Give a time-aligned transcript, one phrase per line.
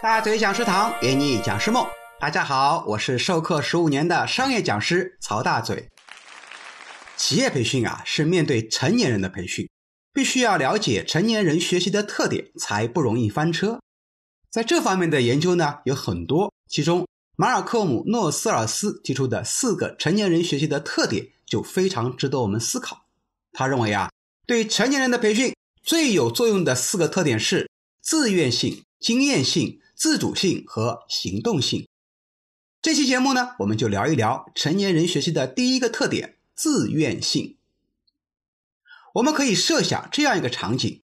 [0.00, 1.86] 大嘴讲师堂，给你讲师梦。
[2.20, 5.88] 大家好，我是授课十五年的商业讲师曹大嘴。
[7.16, 9.68] 企业培训啊，是面对成年人的培训，
[10.12, 13.80] 必须要了解成年人学习的特点，才不容易翻车。
[14.50, 17.06] 在这方面的研究呢，有很多，其中
[17.36, 23.04] 马尔科姆·诺斯尔斯提出的四个成年人学习的特点，就非常值得我们思考。
[23.52, 24.10] 他认为啊，
[24.46, 27.70] 对成年人的培训最有作用的四个特点是
[28.00, 29.78] 自愿性、经验性。
[30.02, 31.86] 自主性和行动性。
[32.82, 37.56] 这期节目呢，我们就聊一聊成年人学习的第一个特点——自愿性。
[39.14, 41.02] 我们可以设想这样一个场景：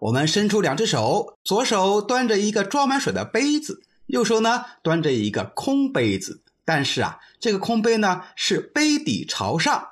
[0.00, 6.42] 我们伸出两只手，左手端着一个装满水的杯子，右手呢端着一个空杯子。
[6.66, 9.88] 但是啊，这个空杯呢是杯底朝上，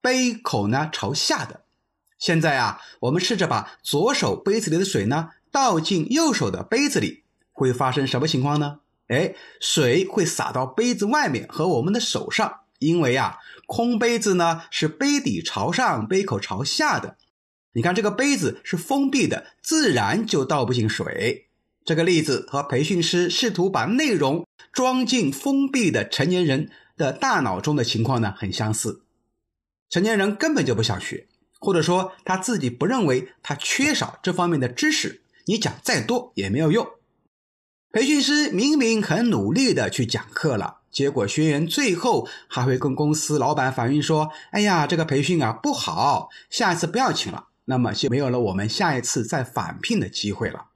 [0.00, 1.62] 杯口呢朝下的。
[2.18, 7.22] 现在啊，我们试着把左手杯子里的水呢倒进右手的杯子里。
[7.58, 8.78] 会发生什么情况呢？
[9.08, 17.16] 哎，水会洒到杯子外面和我们的手上，因为啊，空杯子呢是杯底朝上，杯口朝下的。
[17.72, 21.48] 你看这个杯子是封闭的，自然就倒不进水。
[21.84, 29.02] 这个例子和培训师试图把内容装进封闭的成年人的大脑中的情况呢很相似。
[29.88, 31.26] 成年人根本就不想学，
[31.58, 36.86] 或者说他自己不认为他缺少这方面的知识，你讲再多也没有用。
[37.90, 50.66] 培训师明明很努力的去讲课了，结果学员最后还会跟公司老板反映说：“哎呀，这个培训啊不好，下一次不要请了。”那么就没有了我们下一次再返聘的机会了。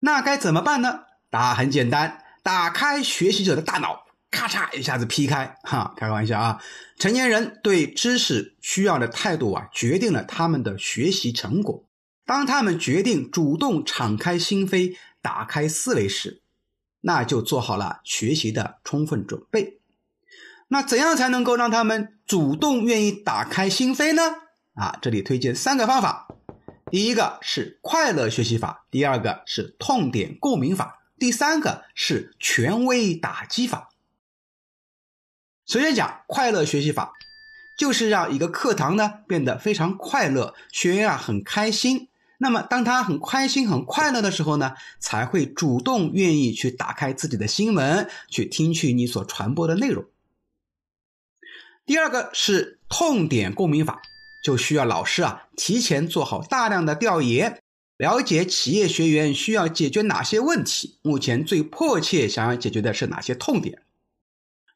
[0.00, 1.00] 那该怎么办呢？
[1.30, 5.56] 答案很简单，打开学习者的大脑，咔嚓一下子劈开。
[5.62, 6.62] 哈，开玩笑啊！
[6.98, 11.84] 成年人对知识需要的态度啊，决定了他们的学习成果。
[12.26, 14.96] 当他们决定主动敞开心扉。
[15.22, 16.42] 打开思维时，
[17.00, 19.78] 那就做好了学习的充分准备。
[20.68, 24.22] 那怎样才能够让他们主动愿意打开心扉呢？
[24.74, 26.28] 啊，这里推荐三个方法：
[26.90, 33.88] 第一个是快乐学习法，第二个是痛点共鸣法，第三个是权威打击法。
[35.66, 37.12] 首先讲快乐学习法，
[37.76, 42.09] 就是让一个课堂呢变得非常快乐，学员啊很开心。
[42.42, 50.06] 那么，当他很开心、很快乐的时候呢，才会主动愿意去打开自己的心门，去听取你所传播的内容。
[51.84, 54.00] 第二个是痛点共鸣法，
[54.42, 57.60] 就需要老师啊提前做好大量的调研，
[57.98, 63.82] 了解企业学员需要解决哪些问题，目前最迫切想要解决的是哪些痛点。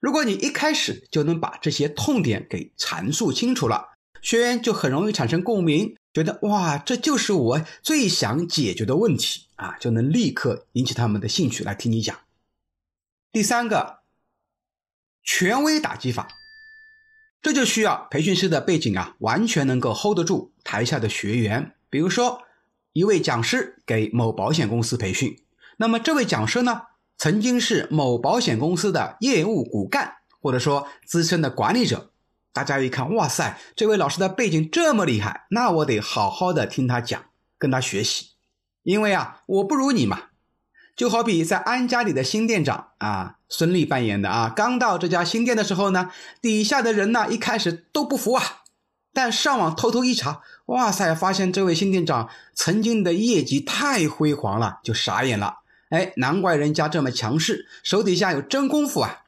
[0.00, 5.96] 如果你一开始就能把这些痛点给阐述清楚了，学员就很容易产生共鸣。
[6.14, 12.16] 觉得哇，这就是我最想解决的问题啊，就能立刻引起他们的兴趣来听你讲。
[13.32, 13.98] 第三个，
[15.24, 16.28] 权威打击法，
[17.42, 21.74] 这就需要培训师的背景啊，完全能够 hold 得住台下的学员。
[21.90, 22.42] 比如说，
[22.92, 25.44] 一位讲师给某保险公司培训，
[25.78, 26.82] 那么这位讲师呢，
[27.18, 32.12] 曾经是某保险公司的业务骨干，或者说资深的管理者。
[32.54, 37.20] 大家一看，哇塞，这位老师的背景这么厉害，那我得好好的听他讲，
[37.58, 38.28] 跟他学习。
[38.84, 40.22] 因为啊，我不如你嘛。
[40.94, 48.62] 就好比在安家里的新店长啊，孙俪扮演的啊，刚到这家新店的时候呢，底下的人呢一开始都不服啊，
[49.12, 55.56] 但上网偷偷一查，哇塞，发现这位新店长曾经的业绩太辉煌了，就傻眼了。
[55.90, 59.23] 哎，难怪人家这么强势，手底下有真功夫啊。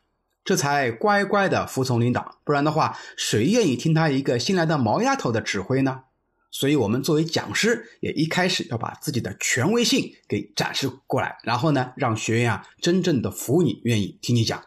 [0.46, 6.04] 这才乖乖的服从领导，不然的话，谁愿意听他一个新来的毛丫头的指挥呢？
[6.52, 14.62] 所以，我们作为讲师，也一开始要把自己的权威性给展示过来，然后呢，让学员啊真正的服你，愿意听你讲。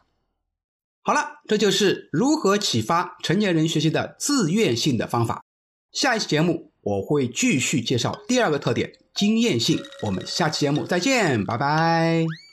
[1.01, 5.43] 好了，这就是如何启发成年人学习的自愿性的方法。
[5.91, 9.79] 下一期节目我会继续介绍第二个特点——经验性。
[10.03, 12.48] 我们下期节目再见，拜拜。